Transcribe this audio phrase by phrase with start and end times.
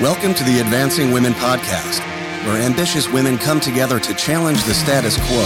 [0.00, 2.00] Welcome to the Advancing Women Podcast,
[2.44, 5.44] where ambitious women come together to challenge the status quo,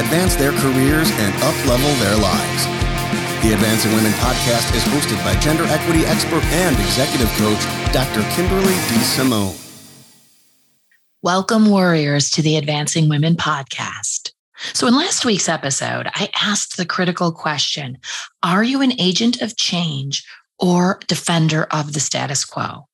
[0.00, 2.64] advance their careers, and uplevel their lives.
[3.44, 7.60] The Advancing Women Podcast is hosted by gender equity expert and executive coach,
[7.92, 8.22] Dr.
[8.34, 8.96] Kimberly D.
[9.04, 9.56] Simone.
[11.20, 14.32] Welcome, warriors, to the Advancing Women Podcast.
[14.72, 17.98] So, in last week's episode, I asked the critical question
[18.42, 20.24] Are you an agent of change
[20.58, 22.86] or defender of the status quo?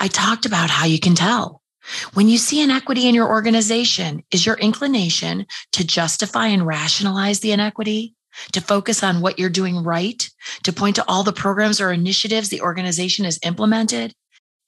[0.00, 1.62] I talked about how you can tell.
[2.14, 7.52] When you see inequity in your organization, is your inclination to justify and rationalize the
[7.52, 8.14] inequity,
[8.52, 10.28] to focus on what you're doing right,
[10.62, 14.14] to point to all the programs or initiatives the organization has implemented?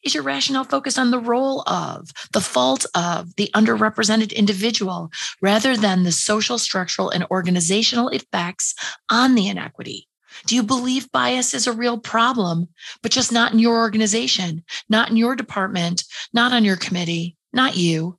[0.03, 5.77] Is your rationale focused on the role of, the fault of, the underrepresented individual rather
[5.77, 8.75] than the social, structural, and organizational effects
[9.11, 10.09] on the inequity?
[10.47, 12.69] Do you believe bias is a real problem,
[13.03, 17.77] but just not in your organization, not in your department, not on your committee, not
[17.77, 18.19] you?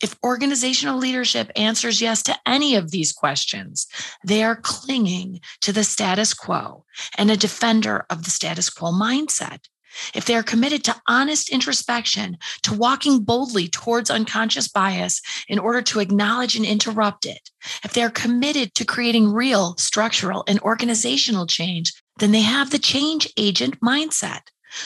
[0.00, 3.86] If organizational leadership answers yes to any of these questions,
[4.24, 6.84] they are clinging to the status quo
[7.16, 9.60] and a defender of the status quo mindset
[10.14, 15.82] if they are committed to honest introspection, to walking boldly towards unconscious bias in order
[15.82, 17.50] to acknowledge and interrupt it,
[17.84, 22.78] if they are committed to creating real structural and organizational change, then they have the
[22.78, 24.40] change agent mindset.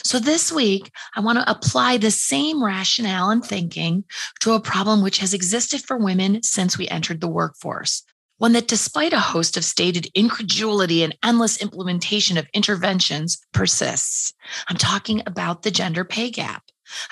[0.04, 4.04] So this week, I want to apply the same rationale and thinking
[4.40, 8.02] to a problem which has existed for women since we entered the workforce
[8.38, 14.32] one that, despite a host of stated incredulity and endless implementation of interventions, persists.
[14.68, 16.62] I'm talking about the gender pay gap.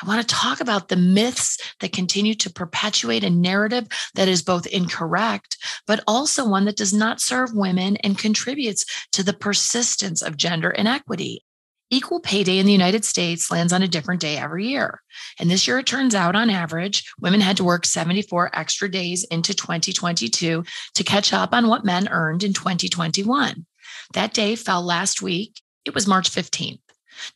[0.02, 4.42] I want to talk about the myths that continue to perpetuate a narrative that is
[4.42, 10.22] both incorrect, but also one that does not serve women and contributes to the persistence
[10.22, 11.44] of gender inequity.
[11.89, 15.03] Equal pay day in the United States lands on a different day every year.
[15.39, 19.23] And this year, it turns out on average, women had to work 74 extra days
[19.24, 20.64] into 2022
[20.95, 23.67] to catch up on what men earned in 2021.
[24.14, 25.61] That day fell last week.
[25.85, 26.80] It was March 15th.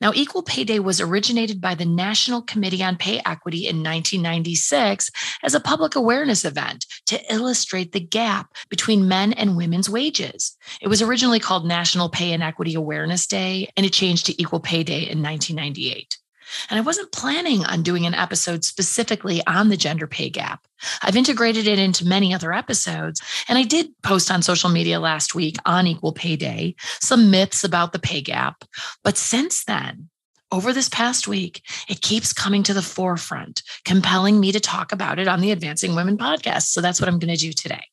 [0.00, 5.10] Now, Equal Pay Day was originated by the National Committee on Pay Equity in 1996
[5.42, 10.56] as a public awareness event to illustrate the gap between men and women's wages.
[10.80, 14.82] It was originally called National Pay Inequity Awareness Day, and it changed to Equal Pay
[14.82, 16.19] Day in 1998.
[16.69, 20.66] And I wasn't planning on doing an episode specifically on the gender pay gap.
[21.03, 23.21] I've integrated it into many other episodes.
[23.49, 27.65] And I did post on social media last week on Equal Pay Day some myths
[27.65, 28.65] about the pay gap.
[29.05, 30.09] But since then,
[30.53, 35.19] over this past week, it keeps coming to the forefront, compelling me to talk about
[35.19, 36.65] it on the Advancing Women podcast.
[36.65, 37.84] So that's what I'm going to do today.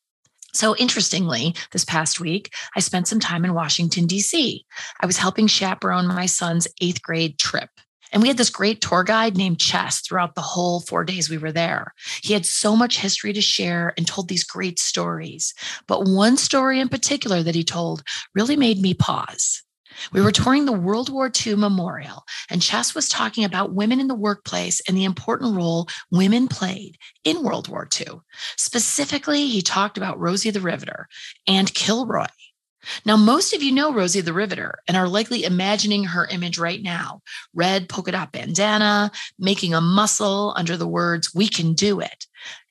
[0.54, 4.64] So, interestingly, this past week, I spent some time in Washington, D.C.
[5.00, 7.68] I was helping chaperone my son's eighth grade trip.
[8.12, 11.38] And we had this great tour guide named Chess throughout the whole four days we
[11.38, 11.94] were there.
[12.22, 15.54] He had so much history to share and told these great stories.
[15.86, 18.02] But one story in particular that he told
[18.34, 19.62] really made me pause.
[20.12, 24.06] We were touring the World War II Memorial, and Chess was talking about women in
[24.06, 28.20] the workplace and the important role women played in World War II.
[28.56, 31.08] Specifically, he talked about Rosie the Riveter
[31.46, 32.26] and Kilroy,
[33.04, 36.82] now, most of you know Rosie the Riveter and are likely imagining her image right
[36.82, 37.22] now.
[37.54, 42.26] Red polka dot bandana, making a muscle under the words, We can do it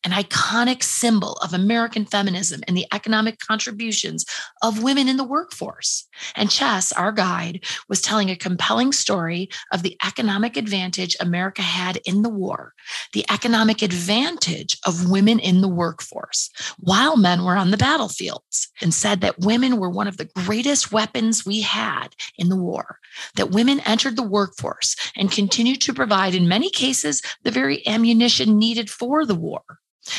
[0.07, 4.25] an iconic symbol of American feminism and the economic contributions
[4.61, 6.07] of women in the workforce.
[6.37, 11.99] And Chess, our guide, was telling a compelling story of the economic advantage America had
[12.05, 12.73] in the war,
[13.11, 18.93] the economic advantage of women in the workforce while men were on the battlefields, and
[18.93, 22.99] said that women were one of the greatest weapons we had in the war,
[23.35, 28.57] that women entered the workforce and continued to provide, in many cases, the very ammunition
[28.57, 29.61] needed for the war.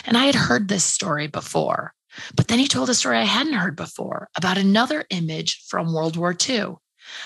[0.05, 1.95] And I had heard this story before,
[2.35, 6.17] but then he told a story I hadn't heard before about another image from World
[6.17, 6.75] War II,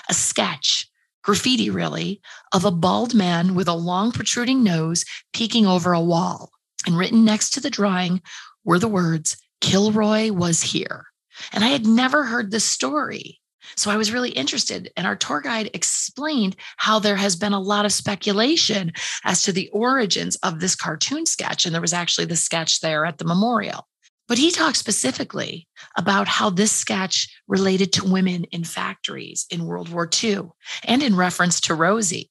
[0.09, 0.87] a sketch,
[1.23, 2.21] graffiti really,
[2.53, 6.51] of a bald man with a long protruding nose peeking over a wall.
[6.85, 8.21] And written next to the drawing
[8.65, 11.05] were the words, Kilroy was here.
[11.51, 13.39] And I had never heard this story.
[13.75, 14.91] So I was really interested.
[14.95, 18.91] And our tour guide explained how there has been a lot of speculation
[19.23, 21.65] as to the origins of this cartoon sketch.
[21.65, 23.87] And there was actually the sketch there at the memorial.
[24.27, 25.67] But he talked specifically
[25.97, 30.49] about how this sketch related to women in factories in World War II
[30.85, 32.29] and in reference to Rosie.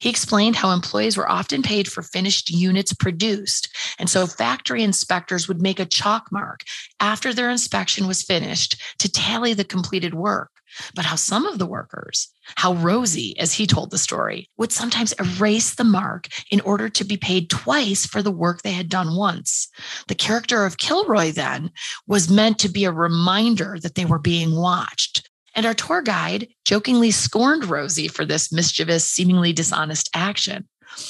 [0.00, 3.74] He explained how employees were often paid for finished units produced.
[3.98, 6.60] And so factory inspectors would make a chalk mark
[7.00, 10.50] after their inspection was finished to tally the completed work.
[10.94, 15.12] But how some of the workers, how Rosie, as he told the story, would sometimes
[15.14, 19.16] erase the mark in order to be paid twice for the work they had done
[19.16, 19.68] once.
[20.08, 21.70] The character of Kilroy then
[22.06, 25.28] was meant to be a reminder that they were being watched.
[25.54, 30.68] And our tour guide jokingly scorned Rosie for this mischievous, seemingly dishonest action.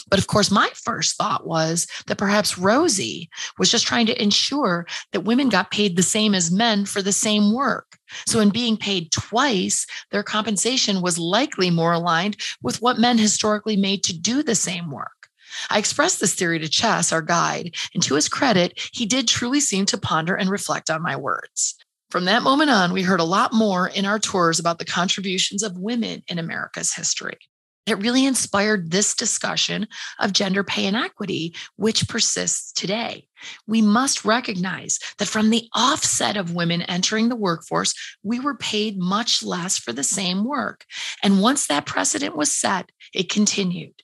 [0.08, 3.28] But of course, my first thought was that perhaps Rosie
[3.58, 7.12] was just trying to ensure that women got paid the same as men for the
[7.12, 7.98] same work.
[8.26, 13.76] So, in being paid twice, their compensation was likely more aligned with what men historically
[13.76, 15.28] made to do the same work.
[15.70, 19.60] I expressed this theory to Chess, our guide, and to his credit, he did truly
[19.60, 21.76] seem to ponder and reflect on my words.
[22.10, 25.62] From that moment on, we heard a lot more in our tours about the contributions
[25.62, 27.38] of women in America's history.
[27.86, 29.86] It really inspired this discussion
[30.18, 33.26] of gender pay inequity, which persists today.
[33.66, 38.98] We must recognize that from the offset of women entering the workforce, we were paid
[38.98, 40.84] much less for the same work.
[41.22, 43.94] And once that precedent was set, it continued.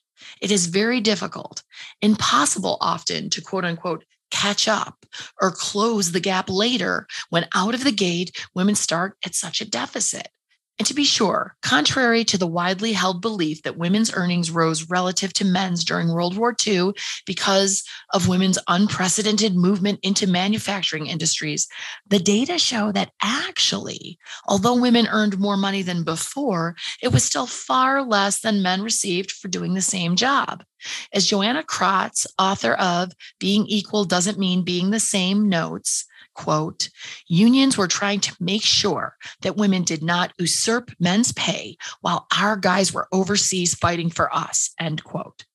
[0.41, 1.63] It is very difficult,
[2.01, 5.05] impossible often to quote unquote catch up
[5.41, 9.69] or close the gap later when out of the gate women start at such a
[9.69, 10.29] deficit.
[10.79, 15.31] And to be sure, contrary to the widely held belief that women's earnings rose relative
[15.33, 16.93] to men's during World War II
[17.25, 17.83] because
[18.13, 21.67] of women's unprecedented movement into manufacturing industries,
[22.07, 27.45] the data show that actually, although women earned more money than before, it was still
[27.45, 30.63] far less than men received for doing the same job.
[31.13, 36.89] As Joanna Krotz, author of Being Equal Doesn't Mean Being the Same, notes, quote,
[37.27, 42.55] unions were trying to make sure that women did not usurp men's pay while our
[42.55, 45.45] guys were overseas fighting for us, end quote.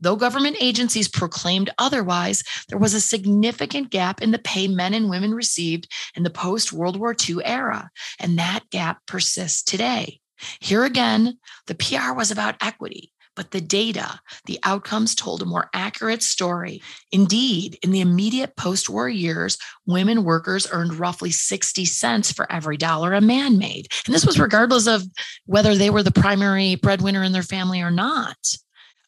[0.00, 5.08] Though government agencies proclaimed otherwise, there was a significant gap in the pay men and
[5.08, 10.20] women received in the post World War II era, and that gap persists today.
[10.60, 15.70] Here again, the PR was about equity, but the data, the outcomes told a more
[15.72, 16.82] accurate story.
[17.12, 19.56] Indeed, in the immediate post war years,
[19.86, 23.86] women workers earned roughly 60 cents for every dollar a man made.
[24.06, 25.04] And this was regardless of
[25.46, 28.36] whether they were the primary breadwinner in their family or not.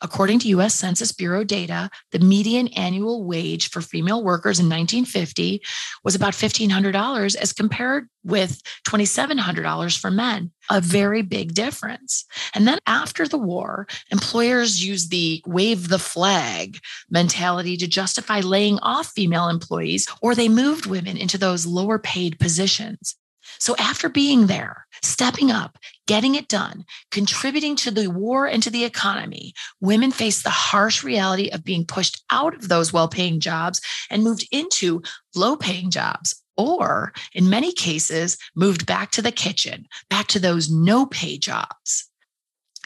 [0.02, 5.62] According to US Census Bureau data, the median annual wage for female workers in 1950
[6.04, 12.24] was about $1,500 as compared with $2,700 for men, a very big difference.
[12.54, 16.78] And then after the war, employers used the wave the flag
[17.10, 22.38] mentality to justify laying off female employees, or they moved women into those lower paid
[22.38, 23.16] positions.
[23.60, 28.70] So after being there, stepping up, getting it done, contributing to the war and to
[28.70, 33.38] the economy, women face the harsh reality of being pushed out of those well paying
[33.38, 35.02] jobs and moved into
[35.34, 36.42] low paying jobs.
[36.56, 42.08] Or in many cases, moved back to the kitchen, back to those no pay jobs.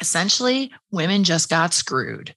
[0.01, 2.35] Essentially, women just got screwed.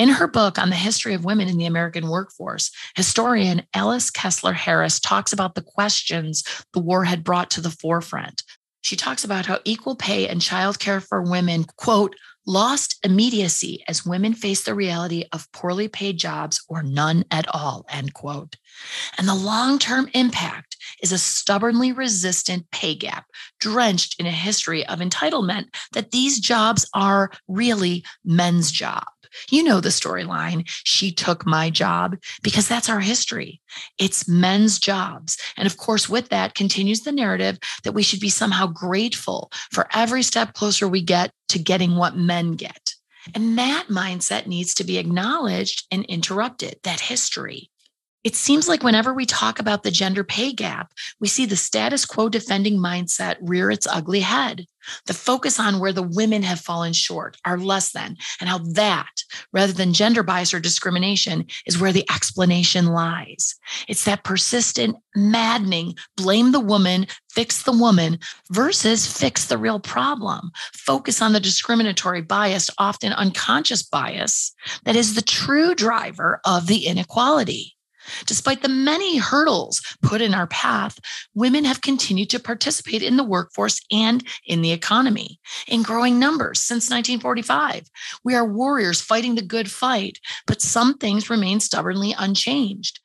[0.00, 4.54] In her book on the history of women in the American workforce, historian Alice Kessler
[4.54, 6.42] Harris talks about the questions
[6.72, 8.42] the war had brought to the forefront.
[8.80, 12.16] She talks about how equal pay and childcare for women, quote,
[12.46, 17.84] lost immediacy as women faced the reality of poorly paid jobs or none at all,
[17.90, 18.56] end quote.
[19.18, 23.26] And the long term impact is a stubbornly resistant pay gap
[23.60, 29.04] drenched in a history of entitlement that these jobs are really men's jobs.
[29.50, 30.68] You know the storyline.
[30.84, 33.60] She took my job because that's our history.
[33.98, 35.38] It's men's jobs.
[35.56, 39.88] And of course, with that continues the narrative that we should be somehow grateful for
[39.92, 42.94] every step closer we get to getting what men get.
[43.34, 47.70] And that mindset needs to be acknowledged and interrupted, that history.
[48.22, 52.04] It seems like whenever we talk about the gender pay gap, we see the status
[52.04, 54.66] quo defending mindset rear its ugly head.
[55.06, 59.10] The focus on where the women have fallen short, are less than, and how that,
[59.54, 63.54] rather than gender bias or discrimination, is where the explanation lies.
[63.88, 68.18] It's that persistent, maddening blame the woman, fix the woman
[68.50, 70.50] versus fix the real problem.
[70.74, 74.52] Focus on the discriminatory, bias, often unconscious bias
[74.84, 77.76] that is the true driver of the inequality.
[78.26, 80.98] Despite the many hurdles put in our path,
[81.34, 86.62] women have continued to participate in the workforce and in the economy in growing numbers
[86.62, 87.88] since 1945.
[88.24, 93.00] We are warriors fighting the good fight, but some things remain stubbornly unchanged.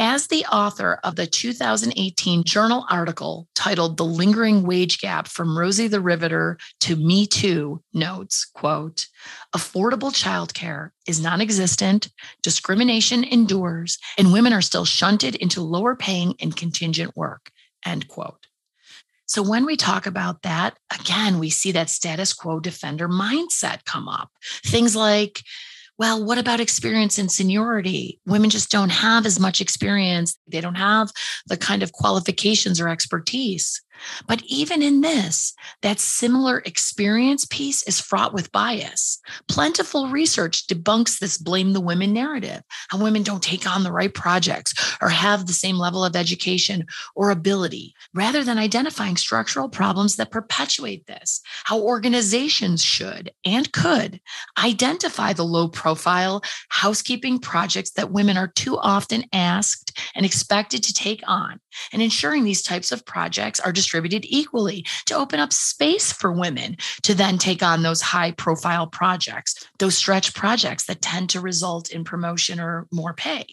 [0.00, 5.88] As the author of the 2018 journal article titled The Lingering Wage Gap from Rosie
[5.88, 9.08] the Riveter to Me Too notes, quote,
[9.56, 12.10] affordable childcare is non-existent,
[12.44, 17.50] discrimination endures, and women are still shunted into lower paying and contingent work,
[17.84, 18.46] end quote.
[19.26, 24.08] So when we talk about that, again, we see that status quo defender mindset come
[24.08, 24.30] up.
[24.64, 25.42] Things like,
[25.98, 28.20] well, what about experience and seniority?
[28.24, 30.38] Women just don't have as much experience.
[30.46, 31.10] They don't have
[31.46, 33.82] the kind of qualifications or expertise.
[34.26, 39.20] But even in this, that similar experience piece is fraught with bias.
[39.48, 44.12] Plentiful research debunks this blame the women narrative, how women don't take on the right
[44.12, 50.16] projects or have the same level of education or ability, rather than identifying structural problems
[50.16, 54.20] that perpetuate this, how organizations should and could
[54.62, 60.92] identify the low profile housekeeping projects that women are too often asked and expected to
[60.92, 61.60] take on,
[61.92, 66.30] and ensuring these types of projects are just distributed equally to open up space for
[66.30, 71.40] women to then take on those high profile projects, those stretch projects that tend to
[71.40, 73.46] result in promotion or more pay.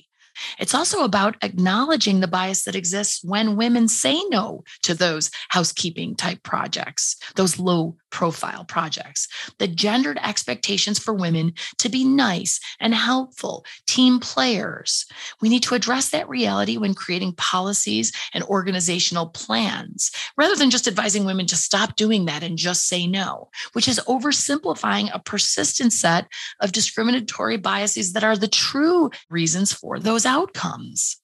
[0.59, 6.15] It's also about acknowledging the bias that exists when women say no to those housekeeping
[6.15, 9.27] type projects, those low profile projects,
[9.59, 15.05] the gendered expectations for women to be nice and helpful, team players.
[15.41, 20.87] We need to address that reality when creating policies and organizational plans, rather than just
[20.87, 25.93] advising women to stop doing that and just say no, which is oversimplifying a persistent
[25.93, 26.27] set
[26.61, 31.17] of discriminatory biases that are the true reasons for those outcomes.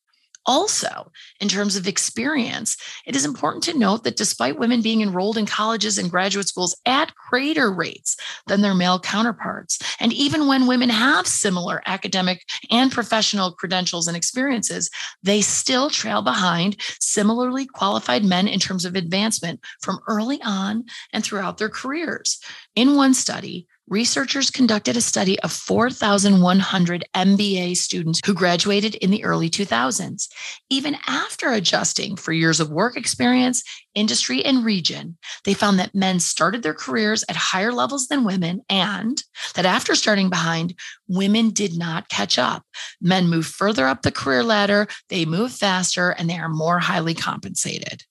[0.45, 5.37] Also, in terms of experience, it is important to note that despite women being enrolled
[5.37, 8.17] in colleges and graduate schools at greater rates
[8.47, 14.17] than their male counterparts, and even when women have similar academic and professional credentials and
[14.17, 14.89] experiences,
[15.21, 20.83] they still trail behind similarly qualified men in terms of advancement from early on
[21.13, 22.39] and throughout their careers.
[22.75, 29.23] In one study, researchers conducted a study of 4,100 MBA students who graduated in the
[29.25, 30.29] early 2000s.
[30.69, 36.21] Even after adjusting for years of work experience, industry, and region, they found that men
[36.21, 39.23] started their careers at higher levels than women, and
[39.55, 40.73] that after starting behind,
[41.09, 42.63] women did not catch up.
[43.01, 47.13] Men move further up the career ladder, they move faster, and they are more highly
[47.13, 48.05] compensated.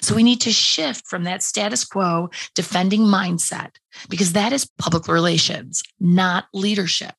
[0.00, 3.76] So we need to shift from that status quo defending mindset
[4.08, 7.14] because that is public relations, not leadership.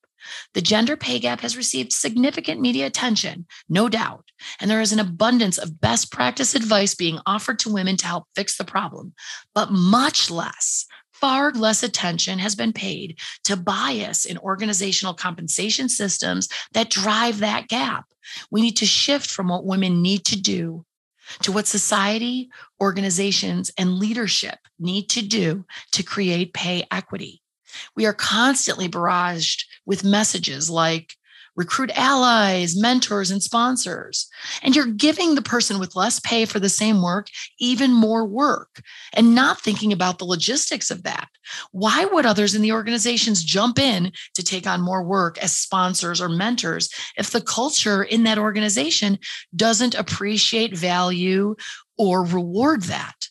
[0.53, 4.25] The gender pay gap has received significant media attention, no doubt,
[4.59, 8.25] and there is an abundance of best practice advice being offered to women to help
[8.35, 9.13] fix the problem,
[9.53, 16.49] but much less, far less attention has been paid to bias in organizational compensation systems
[16.73, 18.05] that drive that gap.
[18.51, 20.85] We need to shift from what women need to do
[21.41, 22.49] to what society,
[22.81, 27.41] organizations, and leadership need to do to create pay equity.
[27.95, 31.15] We are constantly barraged with messages like
[31.55, 34.27] recruit allies, mentors, and sponsors.
[34.61, 37.27] And you're giving the person with less pay for the same work
[37.59, 38.81] even more work
[39.13, 41.29] and not thinking about the logistics of that.
[41.71, 46.19] Why would others in the organizations jump in to take on more work as sponsors
[46.19, 49.19] or mentors if the culture in that organization
[49.55, 51.55] doesn't appreciate, value,
[51.97, 53.29] or reward that?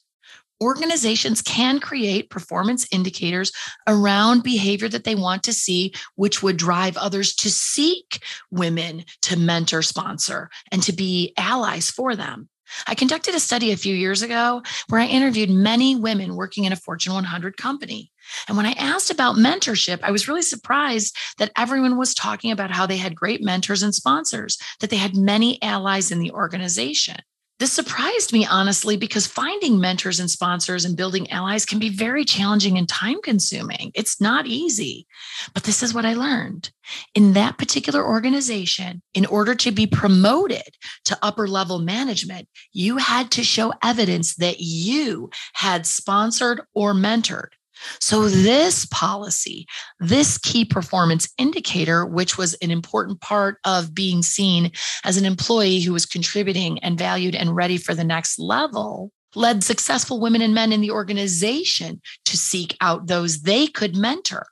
[0.62, 3.52] Organizations can create performance indicators
[3.86, 9.38] around behavior that they want to see, which would drive others to seek women to
[9.38, 12.48] mentor, sponsor, and to be allies for them.
[12.86, 16.72] I conducted a study a few years ago where I interviewed many women working in
[16.72, 18.10] a Fortune 100 company.
[18.48, 22.70] And when I asked about mentorship, I was really surprised that everyone was talking about
[22.70, 27.16] how they had great mentors and sponsors, that they had many allies in the organization.
[27.64, 32.22] This surprised me, honestly, because finding mentors and sponsors and building allies can be very
[32.22, 33.90] challenging and time consuming.
[33.94, 35.06] It's not easy.
[35.54, 36.70] But this is what I learned.
[37.14, 43.30] In that particular organization, in order to be promoted to upper level management, you had
[43.30, 47.53] to show evidence that you had sponsored or mentored.
[48.00, 49.66] So, this policy,
[50.00, 54.72] this key performance indicator, which was an important part of being seen
[55.04, 59.64] as an employee who was contributing and valued and ready for the next level, led
[59.64, 64.46] successful women and men in the organization to seek out those they could mentor.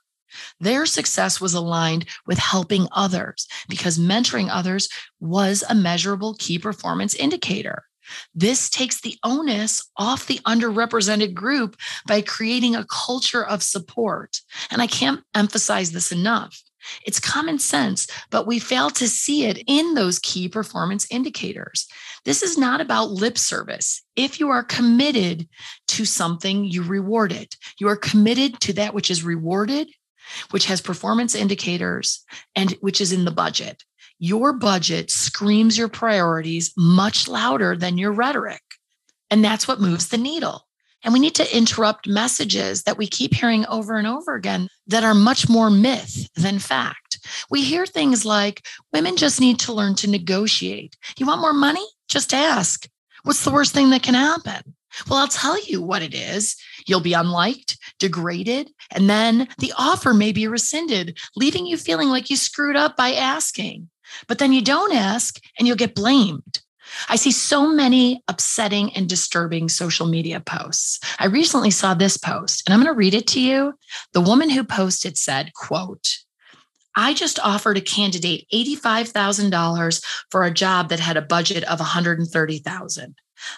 [0.59, 4.89] Their success was aligned with helping others because mentoring others
[5.19, 7.83] was a measurable key performance indicator.
[8.33, 14.41] This takes the onus off the underrepresented group by creating a culture of support.
[14.71, 16.61] And I can't emphasize this enough.
[17.05, 21.87] It's common sense, but we fail to see it in those key performance indicators.
[22.25, 24.01] This is not about lip service.
[24.15, 25.47] If you are committed
[25.89, 27.55] to something, you reward it.
[27.79, 29.89] You are committed to that which is rewarded,
[30.51, 32.23] which has performance indicators,
[32.55, 33.83] and which is in the budget
[34.23, 38.61] your budget screams your priorities much louder than your rhetoric.
[39.29, 40.65] And that's what moves the needle.
[41.03, 45.03] And we need to interrupt messages that we keep hearing over and over again that
[45.03, 47.19] are much more myth than fact.
[47.51, 50.95] We hear things like women just need to learn to negotiate.
[51.17, 51.85] You want more money?
[52.07, 52.87] Just ask.
[53.23, 54.73] What's the worst thing that can happen?
[55.09, 56.55] Well, I'll tell you what it is.
[56.87, 62.29] You'll be unliked, degraded, and then the offer may be rescinded, leaving you feeling like
[62.29, 63.89] you screwed up by asking.
[64.27, 66.61] But then you don't ask and you'll get blamed.
[67.09, 70.99] I see so many upsetting and disturbing social media posts.
[71.19, 73.73] I recently saw this post and I'm going to read it to you.
[74.13, 76.17] The woman who posted said, quote,
[76.95, 83.15] I just offered a candidate $85,000 for a job that had a budget of 130,000.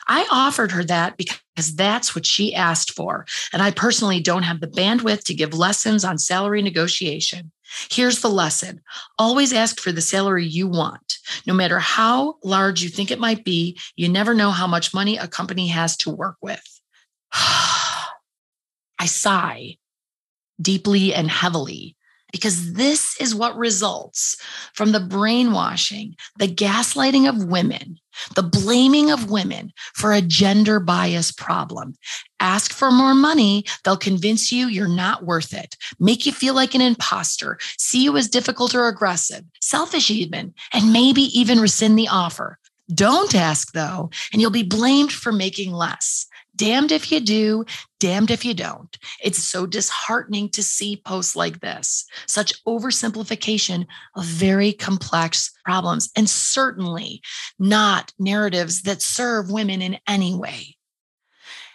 [0.08, 3.26] I offered her that because that's what she asked for.
[3.54, 7.52] And I personally don't have the bandwidth to give lessons on salary negotiation.
[7.90, 8.82] Here's the lesson
[9.18, 11.18] always ask for the salary you want.
[11.46, 15.18] No matter how large you think it might be, you never know how much money
[15.18, 16.64] a company has to work with.
[17.34, 19.78] I sigh
[20.62, 21.95] deeply and heavily
[22.36, 24.36] because this is what results
[24.74, 27.98] from the brainwashing, the gaslighting of women,
[28.36, 31.96] the blaming of women for a gender bias problem.
[32.42, 36.76] Ask for more money, they'll convince you you're not worth it, make you feel like
[36.76, 42.10] an imposter, see you as difficult or aggressive, selfish even, and maybe even rescind the
[42.10, 42.60] offer.
[42.94, 47.66] Don't ask though, and you'll be blamed for making less damned if you do,
[48.00, 48.98] damned if you don't.
[49.22, 53.86] It's so disheartening to see posts like this, such oversimplification
[54.16, 57.22] of very complex problems, and certainly
[57.60, 60.76] not narratives that serve women in any way.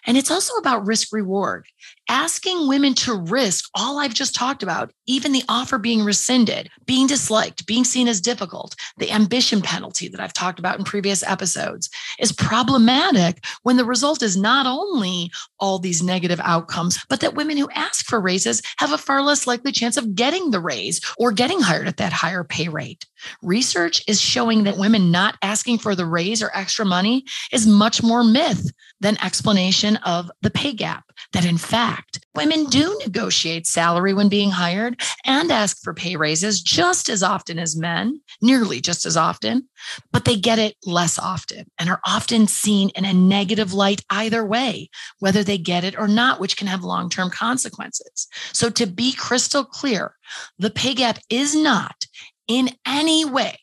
[0.07, 1.67] And it's also about risk reward
[2.11, 7.07] asking women to risk all I've just talked about, even the offer being rescinded, being
[7.07, 11.89] disliked, being seen as difficult, the ambition penalty that I've talked about in previous episodes,
[12.19, 17.57] is problematic when the result is not only all these negative outcomes, but that women
[17.57, 21.31] who ask for raises have a far less likely chance of getting the raise or
[21.31, 23.07] getting hired at that higher pay rate.
[23.41, 28.03] Research is showing that women not asking for the raise or extra money is much
[28.03, 34.13] more myth than explanation of the pay gap that in fact, women do negotiate salary
[34.13, 39.07] when being hired and ask for pay raises just as often as men, nearly just
[39.07, 39.69] as often,
[40.13, 44.45] but they get it less often and are often seen in a negative light either
[44.45, 48.29] way, whether they get it or not, which can have long term consequences.
[48.53, 50.15] So, to be crystal clear,
[50.59, 52.07] the pay gap is not
[52.49, 53.57] in any way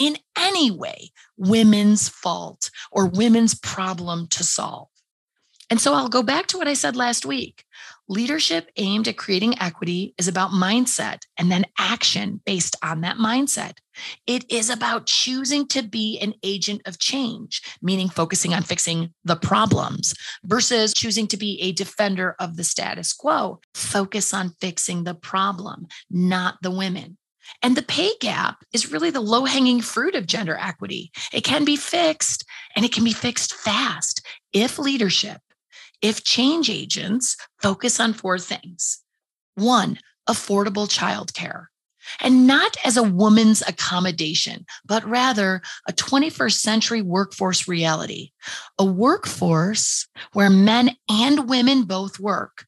[0.00, 4.88] in any way women's fault or women's problem to solve.
[5.70, 7.64] And so I'll go back to what I said last week.
[8.08, 13.74] Leadership aimed at creating equity is about mindset and then action based on that mindset.
[14.26, 19.36] It is about choosing to be an agent of change, meaning focusing on fixing the
[19.36, 23.60] problems versus choosing to be a defender of the status quo.
[23.74, 27.16] Focus on fixing the problem, not the women.
[27.62, 31.12] And the pay gap is really the low hanging fruit of gender equity.
[31.32, 35.40] It can be fixed and it can be fixed fast if leadership
[36.02, 39.02] if change agents focus on four things
[39.56, 41.66] one, affordable childcare,
[42.20, 48.30] and not as a woman's accommodation, but rather a 21st century workforce reality,
[48.78, 52.66] a workforce where men and women both work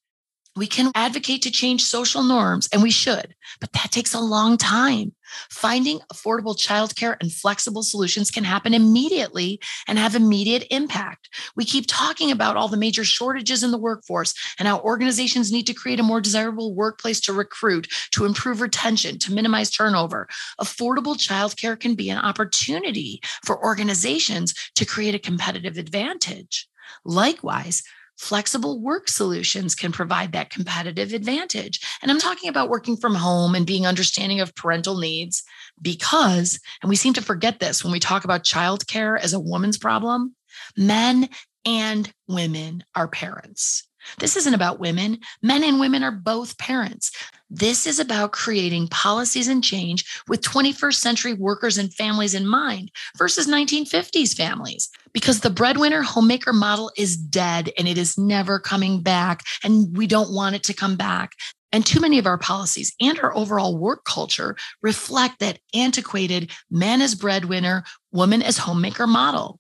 [0.54, 4.58] we can advocate to change social norms, and we should, but that takes a long
[4.58, 5.14] time.
[5.50, 11.30] Finding affordable childcare and flexible solutions can happen immediately and have immediate impact.
[11.56, 15.66] We keep talking about all the major shortages in the workforce and how organizations need
[15.68, 20.28] to create a more desirable workplace to recruit, to improve retention, to minimize turnover.
[20.60, 26.68] Affordable childcare can be an opportunity for organizations to create a competitive advantage.
[27.04, 27.82] Likewise,
[28.22, 31.80] flexible work solutions can provide that competitive advantage.
[32.00, 35.42] And I'm talking about working from home and being understanding of parental needs
[35.80, 39.76] because, and we seem to forget this when we talk about childcare as a woman's
[39.76, 40.36] problem,
[40.76, 41.28] men
[41.64, 43.88] and women are parents.
[44.18, 45.18] This isn't about women.
[45.42, 47.10] Men and women are both parents.
[47.50, 52.90] This is about creating policies and change with 21st century workers and families in mind
[53.18, 54.88] versus 1950s families.
[55.12, 59.42] Because the breadwinner homemaker model is dead and it is never coming back.
[59.62, 61.32] And we don't want it to come back.
[61.72, 67.00] And too many of our policies and our overall work culture reflect that antiquated man
[67.00, 69.58] as breadwinner, woman as homemaker model.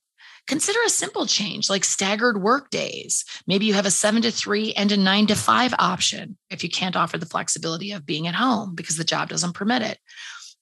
[0.48, 3.24] Consider a simple change like staggered work days.
[3.46, 6.70] Maybe you have a seven to three and a nine to five option if you
[6.70, 9.98] can't offer the flexibility of being at home because the job doesn't permit it.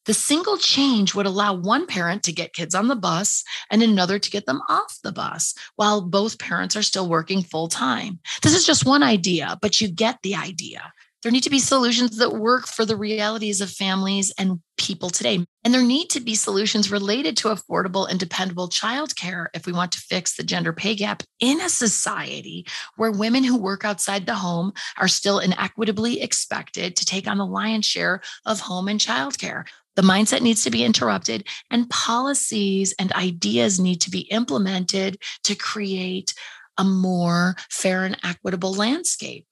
[0.06, 4.18] The single change would allow one parent to get kids on the bus and another
[4.18, 8.18] to get them off the bus while both parents are still working full time.
[8.42, 10.92] This is just one idea, but you get the idea.
[11.22, 15.44] There need to be solutions that work for the realities of families and people today.
[15.62, 19.92] And there need to be solutions related to affordable and dependable childcare if we want
[19.92, 24.34] to fix the gender pay gap in a society where women who work outside the
[24.36, 29.66] home are still inequitably expected to take on the lion's share of home and childcare.
[29.96, 35.54] The mindset needs to be interrupted, and policies and ideas need to be implemented to
[35.54, 36.32] create
[36.78, 39.49] a more fair and equitable landscape.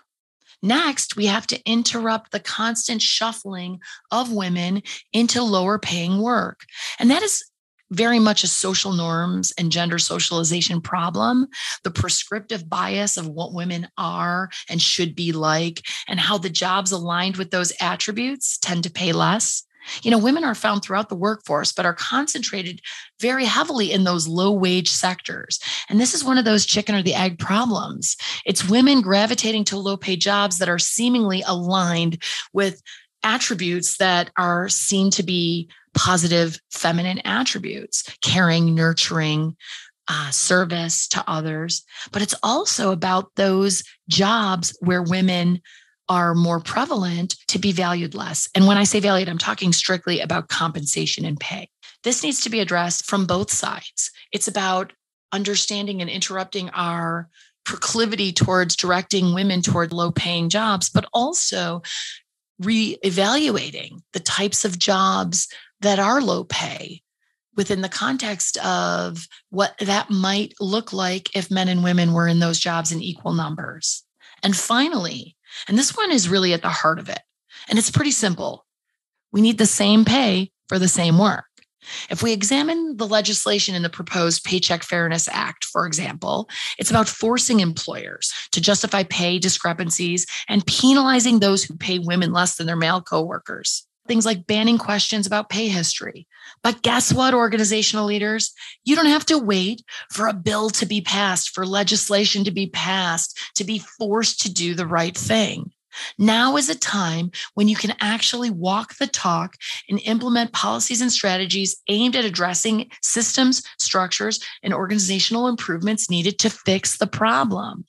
[0.62, 6.64] Next, we have to interrupt the constant shuffling of women into lower paying work.
[6.98, 7.44] And that is
[7.90, 11.46] very much a social norms and gender socialization problem.
[11.84, 16.92] The prescriptive bias of what women are and should be like, and how the jobs
[16.92, 19.64] aligned with those attributes tend to pay less.
[20.02, 22.80] You know, women are found throughout the workforce, but are concentrated
[23.20, 25.58] very heavily in those low wage sectors.
[25.88, 28.16] And this is one of those chicken or the egg problems.
[28.44, 32.22] It's women gravitating to low paid jobs that are seemingly aligned
[32.52, 32.82] with
[33.22, 39.56] attributes that are seen to be positive feminine attributes, caring, nurturing,
[40.08, 41.84] uh, service to others.
[42.12, 45.60] But it's also about those jobs where women
[46.08, 48.48] are more prevalent to be valued less.
[48.54, 51.68] And when I say valued, I'm talking strictly about compensation and pay.
[52.04, 54.10] This needs to be addressed from both sides.
[54.32, 54.92] It's about
[55.32, 57.28] understanding and interrupting our
[57.64, 61.82] proclivity towards directing women toward low paying jobs, but also
[62.58, 65.48] re-evaluating the types of jobs
[65.80, 67.02] that are low pay
[67.56, 72.38] within the context of what that might look like if men and women were in
[72.38, 74.04] those jobs in equal numbers.
[74.42, 75.36] And finally,
[75.68, 77.20] and this one is really at the heart of it.
[77.68, 78.64] And it's pretty simple.
[79.32, 81.44] We need the same pay for the same work.
[82.10, 87.08] If we examine the legislation in the proposed Paycheck Fairness Act, for example, it's about
[87.08, 92.76] forcing employers to justify pay discrepancies and penalizing those who pay women less than their
[92.76, 93.87] male coworkers.
[94.08, 96.26] Things like banning questions about pay history.
[96.62, 98.52] But guess what, organizational leaders?
[98.84, 102.68] You don't have to wait for a bill to be passed, for legislation to be
[102.68, 105.72] passed, to be forced to do the right thing.
[106.18, 109.56] Now is a time when you can actually walk the talk
[109.88, 116.50] and implement policies and strategies aimed at addressing systems, structures, and organizational improvements needed to
[116.50, 117.84] fix the problem.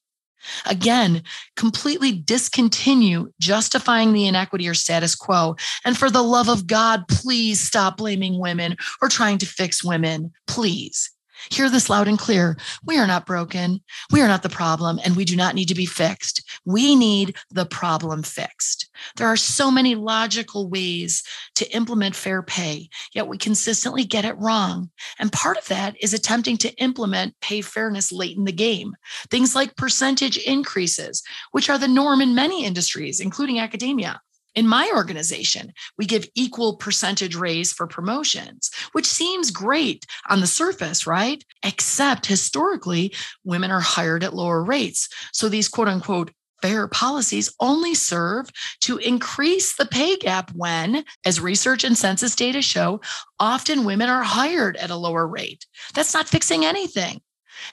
[0.66, 1.24] Again,
[1.56, 5.56] completely discontinue justifying the inequity or status quo.
[5.86, 10.32] And for the love of God, please stop blaming women or trying to fix women.
[10.48, 11.12] Please.
[11.52, 12.58] Hear this loud and clear.
[12.86, 13.82] We are not broken.
[14.12, 16.44] We are not the problem, and we do not need to be fixed.
[16.66, 18.90] We need the problem fixed.
[19.16, 21.24] There are so many logical ways
[21.56, 24.90] to implement fair pay, yet we consistently get it wrong.
[25.18, 28.96] And part of that is attempting to implement pay fairness late in the game.
[29.30, 34.22] Things like percentage increases, which are the norm in many industries, including academia.
[34.56, 40.48] In my organization, we give equal percentage raise for promotions, which seems great on the
[40.48, 41.44] surface, right?
[41.64, 45.08] Except historically, women are hired at lower rates.
[45.32, 46.32] So these quote unquote
[46.62, 48.50] fair policies only serve
[48.82, 53.00] to increase the pay gap when, as research and census data show,
[53.40, 55.66] often women are hired at a lower rate.
[55.94, 57.22] That's not fixing anything.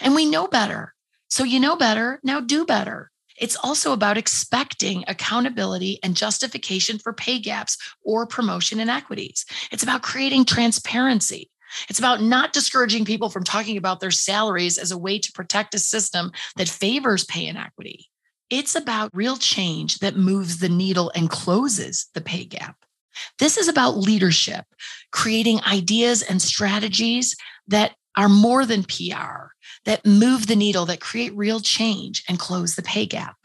[0.01, 0.95] And we know better.
[1.29, 3.11] So you know better, now do better.
[3.39, 9.45] It's also about expecting accountability and justification for pay gaps or promotion inequities.
[9.71, 11.51] It's about creating transparency.
[11.89, 15.75] It's about not discouraging people from talking about their salaries as a way to protect
[15.75, 18.09] a system that favors pay inequity.
[18.49, 22.77] It's about real change that moves the needle and closes the pay gap.
[23.39, 24.65] This is about leadership,
[25.11, 27.35] creating ideas and strategies
[27.69, 29.49] that are more than PR,
[29.87, 33.37] that move the needle, that create real change and close the pay gap.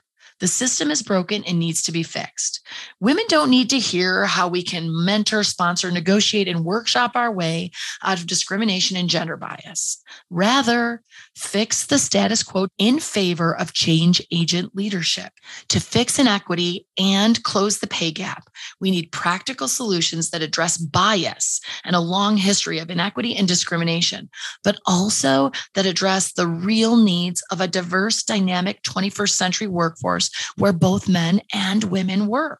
[0.41, 2.65] The system is broken and needs to be fixed.
[2.99, 7.69] Women don't need to hear how we can mentor, sponsor, negotiate, and workshop our way
[8.01, 10.01] out of discrimination and gender bias.
[10.31, 11.03] Rather,
[11.35, 15.31] fix the status quo in favor of change agent leadership.
[15.67, 18.43] To fix inequity and close the pay gap,
[18.79, 24.29] we need practical solutions that address bias and a long history of inequity and discrimination,
[24.63, 30.73] but also that address the real needs of a diverse, dynamic 21st century workforce where
[30.73, 32.59] both men and women work.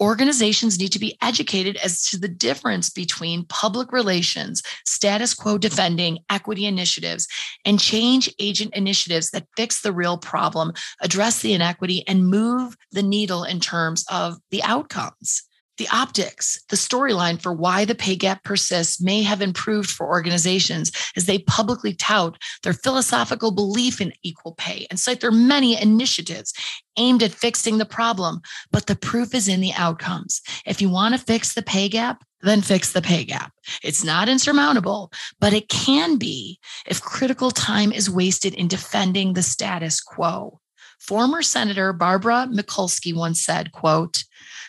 [0.00, 6.18] Organizations need to be educated as to the difference between public relations, status quo defending,
[6.30, 7.26] equity initiatives,
[7.64, 13.02] and change agent initiatives that fix the real problem, address the inequity, and move the
[13.02, 15.47] needle in terms of the outcomes.
[15.78, 20.92] The optics, the storyline for why the pay gap persists may have improved for organizations
[21.16, 26.52] as they publicly tout their philosophical belief in equal pay and cite their many initiatives
[26.96, 28.40] aimed at fixing the problem.
[28.70, 30.42] But the proof is in the outcomes.
[30.66, 33.52] If you want to fix the pay gap, then fix the pay gap.
[33.82, 35.10] It's not insurmountable,
[35.40, 40.60] but it can be if critical time is wasted in defending the status quo.
[41.00, 44.24] Former Senator Barbara Mikulski once said, quote,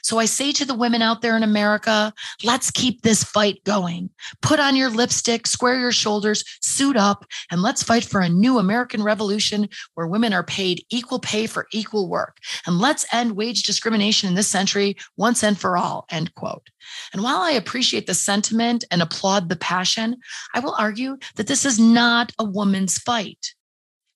[0.09, 2.11] so I say to the women out there in America,
[2.43, 4.09] let's keep this fight going.
[4.41, 8.57] Put on your lipstick, square your shoulders, suit up, and let's fight for a new
[8.57, 12.37] American revolution where women are paid equal pay for equal work.
[12.65, 16.05] And let's end wage discrimination in this century once and for all.
[16.09, 16.71] End quote.
[17.13, 20.17] And while I appreciate the sentiment and applaud the passion,
[20.55, 23.53] I will argue that this is not a woman's fight.